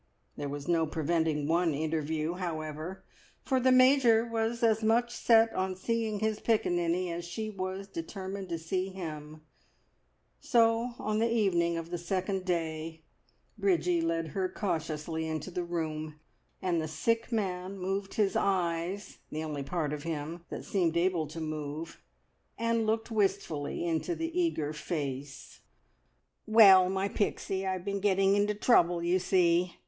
There 0.35 0.49
was 0.49 0.67
no 0.67 0.87
preventing 0.87 1.47
one 1.47 1.75
interview, 1.75 2.33
however, 2.33 3.03
for 3.43 3.59
the 3.59 3.71
Major 3.71 4.25
was 4.25 4.63
as 4.63 4.81
much 4.81 5.13
set 5.15 5.53
on 5.53 5.75
seeing 5.75 6.17
his 6.21 6.39
piccaninny 6.39 7.11
as 7.11 7.23
she 7.23 7.51
was 7.51 7.87
determined 7.87 8.49
to 8.49 8.57
see 8.57 8.89
him; 8.89 9.41
so 10.39 10.95
on 10.97 11.19
the 11.19 11.31
evening 11.31 11.77
of 11.77 11.91
the 11.91 11.99
second 11.99 12.45
day 12.45 13.03
Bridgie 13.59 14.01
led 14.01 14.29
her 14.29 14.49
cautiously 14.49 15.27
into 15.27 15.51
the 15.51 15.63
room, 15.63 16.19
and 16.63 16.81
the 16.81 16.87
sick 16.87 17.31
man 17.31 17.77
moved 17.77 18.15
his 18.15 18.35
eyes 18.35 19.19
the 19.29 19.43
only 19.43 19.61
part 19.61 19.93
of 19.93 20.01
him 20.01 20.45
that 20.49 20.65
seemed 20.65 20.97
able 20.97 21.27
to 21.27 21.39
move 21.39 22.01
and 22.57 22.87
looked 22.87 23.11
wistfully 23.11 23.85
into 23.85 24.15
the 24.15 24.35
eager 24.35 24.73
face. 24.73 25.59
"Well, 26.47 26.89
my 26.89 27.07
Pixie, 27.07 27.67
I've 27.67 27.85
been 27.85 27.99
getting 27.99 28.33
into 28.35 28.55
trouble, 28.55 29.03
you 29.03 29.19
see!" 29.19 29.75